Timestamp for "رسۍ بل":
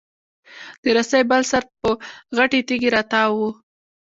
0.97-1.41